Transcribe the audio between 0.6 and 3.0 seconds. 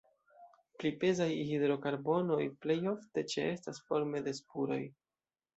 Pli pezaj hidrokarbonoj plej